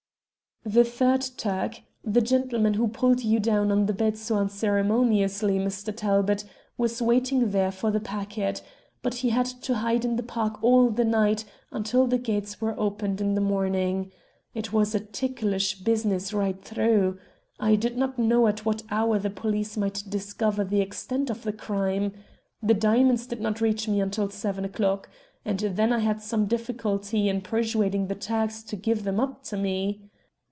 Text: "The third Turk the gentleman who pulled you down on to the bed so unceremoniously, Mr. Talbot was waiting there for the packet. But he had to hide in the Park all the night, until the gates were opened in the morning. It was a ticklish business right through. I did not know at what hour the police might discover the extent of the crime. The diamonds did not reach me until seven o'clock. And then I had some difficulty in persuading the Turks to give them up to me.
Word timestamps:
"The 0.63 0.83
third 0.83 1.21
Turk 1.37 1.81
the 2.03 2.21
gentleman 2.21 2.75
who 2.75 2.87
pulled 2.87 3.23
you 3.23 3.39
down 3.39 3.71
on 3.71 3.79
to 3.79 3.85
the 3.87 3.93
bed 3.93 4.15
so 4.15 4.35
unceremoniously, 4.35 5.57
Mr. 5.57 5.91
Talbot 5.95 6.43
was 6.77 7.01
waiting 7.01 7.49
there 7.49 7.71
for 7.71 7.89
the 7.89 7.99
packet. 7.99 8.61
But 9.01 9.15
he 9.15 9.29
had 9.31 9.47
to 9.47 9.77
hide 9.77 10.05
in 10.05 10.17
the 10.17 10.23
Park 10.23 10.63
all 10.63 10.91
the 10.91 11.03
night, 11.03 11.45
until 11.71 12.05
the 12.05 12.19
gates 12.19 12.61
were 12.61 12.79
opened 12.79 13.19
in 13.19 13.33
the 13.33 13.41
morning. 13.41 14.11
It 14.53 14.71
was 14.71 14.93
a 14.93 14.99
ticklish 14.99 15.79
business 15.79 16.31
right 16.31 16.63
through. 16.63 17.17
I 17.59 17.73
did 17.75 17.97
not 17.97 18.19
know 18.19 18.45
at 18.45 18.63
what 18.63 18.83
hour 18.91 19.17
the 19.17 19.31
police 19.31 19.75
might 19.77 20.03
discover 20.07 20.63
the 20.63 20.79
extent 20.81 21.31
of 21.31 21.41
the 21.41 21.53
crime. 21.53 22.13
The 22.61 22.75
diamonds 22.75 23.25
did 23.25 23.41
not 23.41 23.61
reach 23.61 23.87
me 23.87 23.99
until 23.99 24.29
seven 24.29 24.63
o'clock. 24.65 25.09
And 25.43 25.57
then 25.57 25.91
I 25.91 25.99
had 25.99 26.21
some 26.21 26.45
difficulty 26.45 27.27
in 27.29 27.41
persuading 27.41 28.05
the 28.09 28.15
Turks 28.15 28.61
to 28.65 28.75
give 28.75 29.05
them 29.05 29.19
up 29.19 29.41
to 29.45 29.57
me. 29.57 30.03